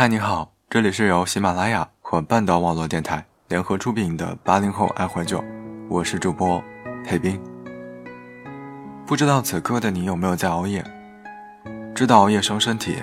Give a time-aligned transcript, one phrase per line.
[0.00, 5.44] 嗨，你好，这里是由喜马拉雅和半岛网络电台联合出品的八零后爱怀旧，
[5.90, 6.58] 我是主播
[7.04, 7.38] 裴斌。
[9.06, 10.82] 不知道此刻的你有没有在熬夜？
[11.94, 12.96] 知道熬夜伤身体，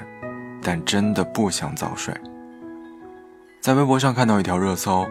[0.59, 2.11] 但真的不想早睡。
[3.61, 5.05] 在微博上看到一条热搜，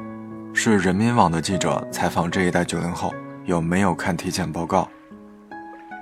[0.53, 3.15] 是人民网的记者采访这一代九零后
[3.45, 4.89] 有没有看体检报告。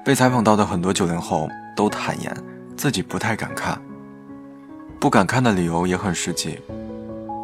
[0.03, 1.47] 被采访到的很多九零后
[1.77, 2.35] 都坦言
[2.75, 3.79] 自己不太敢看。
[5.05, 6.59] 不敢看的理由也很实际，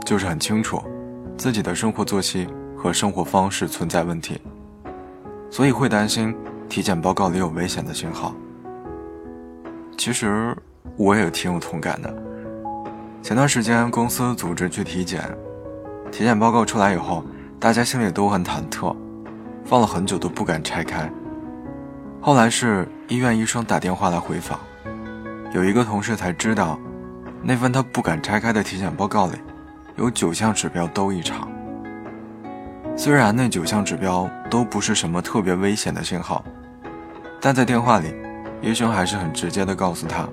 [0.06, 0.82] 就是很清楚
[1.36, 4.40] 自己的生活作息和生活方式存在问题，
[5.50, 6.34] 所以会担心
[6.70, 8.34] 体检报告里有危险的信号。
[9.98, 10.56] 其实
[10.96, 12.10] 我也挺有同感的。
[13.22, 15.22] 前段时间公司组织去体检，
[16.10, 17.22] 体检报告出来以后，
[17.58, 18.96] 大家心里都很忐忑，
[19.66, 21.12] 放了很久都不敢拆开。
[22.22, 24.58] 后来是医院医生打电话来回访，
[25.52, 26.80] 有一个同事才知道。
[27.42, 29.32] 那份他不敢拆开的体检报告里，
[29.96, 31.50] 有九项指标都异常。
[32.96, 36.44] 虽然那九项指标都不是什么特别危险的信号，
[37.40, 38.14] 但在电话里，
[38.60, 40.28] 医生还是很直接的告诉他，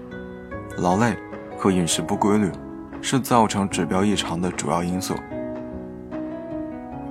[0.78, 1.16] 劳累
[1.58, 2.52] 和饮食不规律
[3.02, 5.16] 是造成指标异常的主要因素。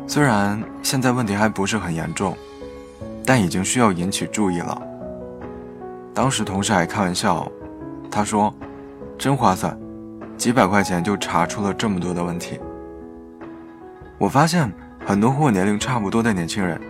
[0.06, 2.36] 虽然现在问题还不是很严重，
[3.24, 4.80] 但已经需要引起注意了。
[6.12, 7.50] 当时同事还开玩笑，
[8.10, 8.54] 他说
[9.16, 9.76] ：“真划算。”
[10.36, 12.60] 几百块钱就查出了这么多的问题。
[14.18, 14.72] 我发现
[15.04, 16.80] 很多和我年龄差不多的年轻人，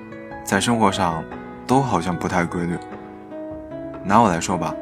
[0.44, 1.22] 在生活上
[1.66, 2.76] 都好像不太规律。
[4.04, 4.74] 拿我来说吧，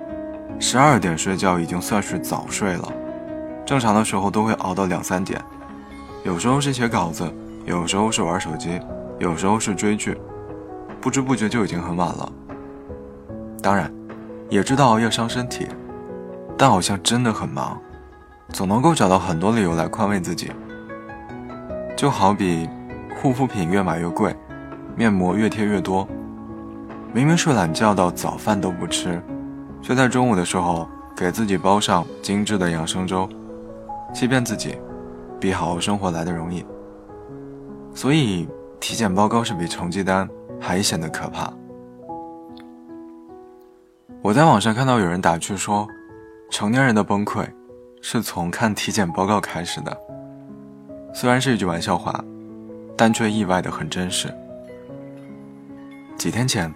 [0.59, 2.93] 十二点睡觉已经算是早睡了，
[3.65, 5.41] 正常的时候都会熬到两三点，
[6.25, 7.25] 有时候是写稿子，
[7.65, 8.78] 有时候是玩手机，
[9.19, 10.17] 有时候是追剧，
[11.01, 12.33] 不知不觉就已经很晚了。
[13.62, 13.91] 当然，
[14.51, 15.67] 也知道熬夜伤身体，
[16.59, 17.81] 但好像真的很忙。
[18.53, 20.53] 总能够找到很多理由来宽慰自己，
[21.97, 22.69] 就好比
[23.20, 24.34] 护肤品越买越贵，
[24.95, 26.06] 面膜越贴越多，
[27.12, 29.21] 明明睡懒觉到早饭都不吃，
[29.82, 33.28] 却在中午的时候给自己包上精致的养生粥，
[34.12, 34.78] 欺骗自己，
[35.41, 36.65] 比好好生活来的容易。
[37.93, 40.28] 所以体检报告是比成绩单
[40.61, 41.53] 还显得可怕。
[44.22, 45.88] 我在网上看到有人打趣说，
[46.50, 47.44] 成年人的崩溃。
[48.06, 49.97] 是从看体检报告开始的，
[51.15, 52.22] 虽然是一句玩笑话，
[52.98, 54.31] 但却意外的很真实。
[56.19, 56.70] 几天前，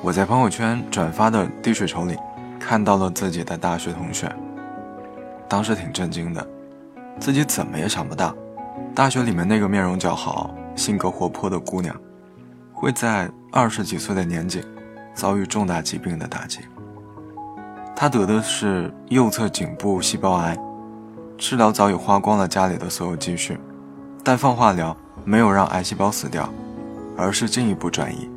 [0.00, 2.16] 我在朋友圈转发的滴水筹里
[2.58, 4.34] 看到了自己的大学同学，
[5.46, 6.44] 当时挺震惊的，
[7.20, 8.34] 自己怎么也想不到，
[8.94, 11.94] 大学里面那个面容姣好、性格活泼的姑娘，
[12.72, 14.64] 会在二十几岁的年纪
[15.12, 16.60] 遭遇重大疾病的打击。
[18.02, 20.58] 他得的是右侧颈部细胞癌，
[21.38, 23.56] 治疗早已花光了家里的所有积蓄，
[24.24, 26.52] 但放化疗没有让癌细胞死掉，
[27.16, 28.28] 而是进一步转移。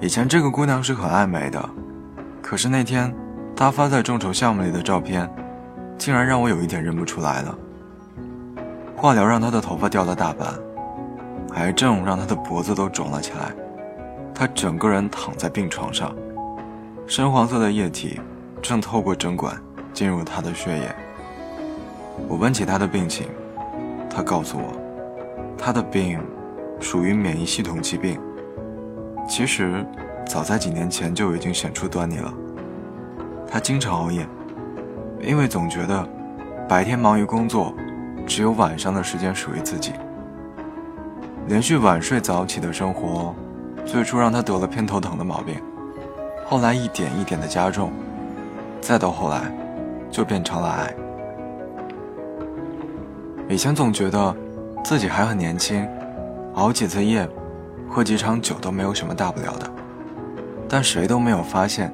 [0.00, 1.68] 以前这个姑娘是很爱美的，
[2.40, 3.12] 可是那天
[3.56, 5.28] 她发在众筹项目里的照片，
[5.98, 7.58] 竟然让我有一点认不出来了。
[8.94, 10.54] 化疗让她的头发掉了大半，
[11.54, 13.52] 癌症让她的脖子都肿了起来，
[14.32, 16.14] 她整个人躺在病床上。
[17.06, 18.20] 深黄色的液体
[18.62, 19.60] 正透过针管
[19.92, 20.94] 进入他的血液。
[22.28, 23.26] 我问起他的病情，
[24.08, 24.72] 他告诉我，
[25.58, 26.18] 他的病
[26.80, 28.18] 属于免疫系统疾病。
[29.28, 29.84] 其实
[30.26, 32.32] 早在几年前就已经显出端倪了。
[33.46, 34.26] 他经常熬夜，
[35.20, 36.08] 因为总觉得
[36.68, 37.74] 白天忙于工作，
[38.26, 39.92] 只有晚上的时间属于自己。
[41.48, 43.34] 连续晚睡早起的生活，
[43.84, 45.56] 最初让他得了偏头疼的毛病。
[46.52, 47.90] 后来一点一点的加重，
[48.78, 49.50] 再到后来，
[50.10, 50.94] 就变成了癌。
[53.48, 54.36] 以前总觉得
[54.84, 55.88] 自己还很年轻，
[56.52, 57.26] 熬几次夜，
[57.88, 59.66] 喝几场酒都没有什么大不了的。
[60.68, 61.90] 但谁都没有发现，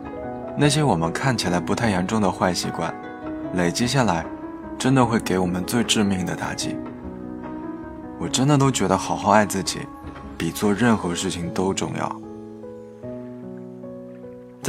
[0.56, 2.92] 那些我们看起来不太严重的坏习惯，
[3.54, 4.26] 累积下来，
[4.76, 6.76] 真的会给我们最致命的打击。
[8.18, 9.86] 我真的都觉得好好爱自己，
[10.36, 12.20] 比做任何事情都重要。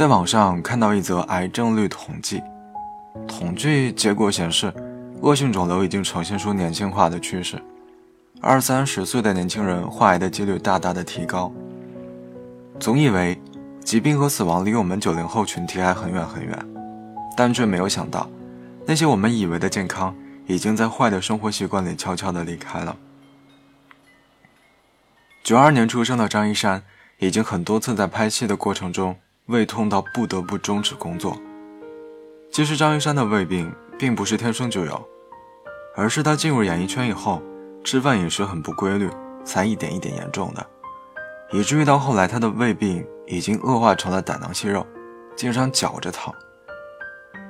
[0.00, 2.42] 在网上看到一则癌症率统计，
[3.28, 4.72] 统计结果显示，
[5.20, 7.62] 恶性肿瘤已经呈现出年轻化的趋势，
[8.40, 11.52] 二三十岁的年轻人患癌的几率大大的提高。
[12.78, 13.38] 总以为
[13.84, 16.58] 疾病和死亡离我们九零后群体还很远很远，
[17.36, 18.26] 但却没有想到，
[18.86, 22.96] 那些我们以为的健康，已经在坏的生活习惯里悄悄的离开了。
[25.44, 26.82] 九二年出生的张一山，
[27.18, 29.14] 已经很多次在拍戏的过程中。
[29.50, 31.36] 胃痛到不得不终止工作。
[32.50, 35.08] 其实张一山的胃病并不是天生就有，
[35.96, 37.42] 而是他进入演艺圈以后，
[37.84, 39.10] 吃饭饮食很不规律，
[39.44, 40.66] 才一点一点严重的，
[41.52, 44.86] 以至于到后来他的胃病已经恶化成了胆囊息肉，
[45.36, 46.32] 经常绞着疼。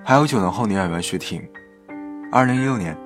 [0.05, 1.47] 还有九零后女演员徐婷，
[2.33, 2.97] 二零一六年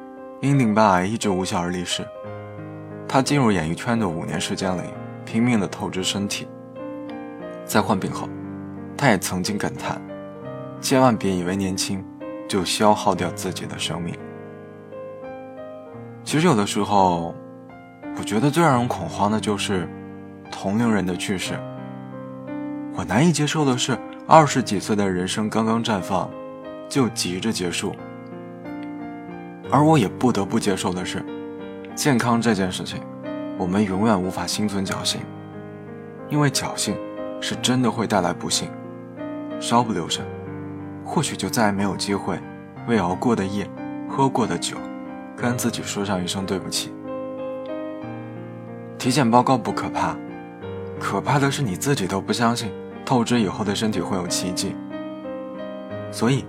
[0.41, 2.07] 因淋巴癌一直无效而离世。
[3.07, 4.83] 她进入演艺圈的五年时间里，
[5.25, 6.49] 拼命的透支身体。
[7.65, 8.29] 在患病后，
[8.97, 10.01] 他也曾经感叹
[10.81, 12.05] ：“千万别以为年轻，
[12.49, 14.19] 就消耗掉自己的生命。”
[16.25, 17.35] 其实有的时候，
[18.19, 19.89] 我觉得最让人恐慌的就是
[20.51, 21.55] 同龄人的去世。
[22.97, 26.31] 我难以接受的是，二十几岁的人生刚刚绽放。
[26.87, 27.97] 就急着结束，
[29.73, 31.25] 而我也不得不接受的是，
[31.97, 33.01] 健康这件事情，
[33.59, 35.23] 我们永远无法心存侥幸，
[36.29, 36.95] 因为侥幸
[37.41, 38.69] 是真的会带来不幸，
[39.61, 40.25] 稍不留神，
[41.05, 42.39] 或许就再也没有机会
[42.87, 43.69] 为熬过的夜、
[44.09, 44.77] 喝过的酒，
[45.37, 46.93] 跟自己说上一声对不起。
[48.99, 50.17] 体检报告不可怕，
[50.99, 52.73] 可怕的是你自己都不相信
[53.05, 54.75] 透支以后的身体会有奇迹，
[56.11, 56.45] 所以。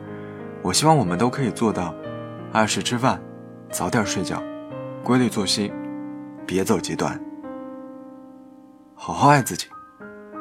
[0.62, 1.94] 我希望我们都可以做到，
[2.52, 3.22] 按时吃饭，
[3.70, 4.42] 早点睡觉，
[5.04, 5.72] 规律作息，
[6.44, 7.22] 别走极端，
[8.96, 9.68] 好好爱自己，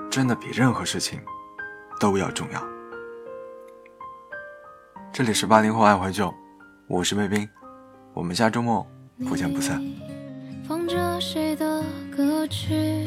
[0.08, 1.20] 真的比任何事情
[1.98, 2.62] 都要重要。
[5.12, 6.32] 这里是八零后爱怀旧，
[6.88, 7.48] 我是魏斌，
[8.12, 8.86] 我们下周末
[9.28, 9.82] 不见不散。
[10.66, 11.82] 放着谁的
[12.16, 13.06] 歌曲，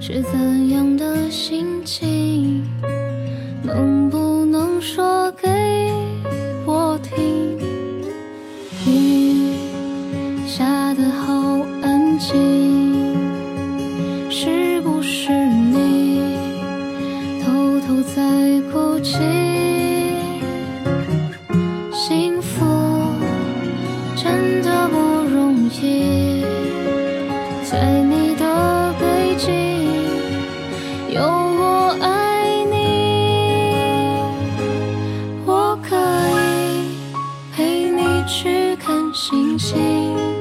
[0.00, 2.66] 是怎样的心情？
[3.62, 5.17] 能不能说
[18.28, 19.16] 在哭泣
[21.90, 22.66] 幸福
[24.14, 24.98] 真的不
[25.34, 26.44] 容易
[27.64, 29.54] 在你的背景
[31.08, 32.76] 有我爱你
[35.46, 35.96] 我可
[36.42, 36.98] 以
[37.56, 40.37] 陪你去看星星。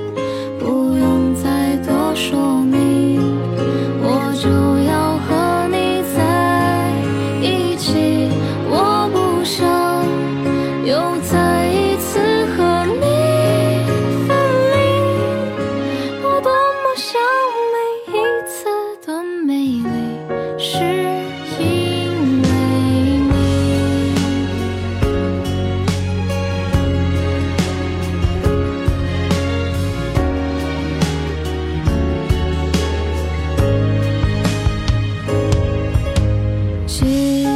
[37.08, 37.47] you.